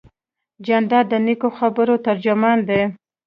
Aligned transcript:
جانداد 0.65 1.05
د 1.11 1.13
نیکو 1.25 1.49
خبرو 1.57 1.95
ترجمان 2.07 2.57
دی. 2.67 2.81